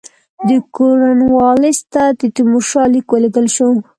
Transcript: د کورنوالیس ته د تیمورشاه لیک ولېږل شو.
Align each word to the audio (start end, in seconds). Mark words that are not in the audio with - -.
د 0.47 0.49
کورنوالیس 0.75 1.79
ته 1.93 2.03
د 2.19 2.21
تیمورشاه 2.35 2.87
لیک 2.93 3.07
ولېږل 3.11 3.47
شو. 3.55 3.69